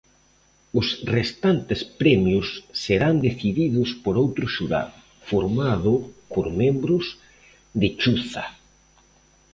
[0.79, 2.47] Os restantes premios
[2.83, 4.95] serán decididos por outro xurado,
[5.29, 5.93] formado
[6.33, 7.05] por membros
[7.79, 8.45] de Chuza.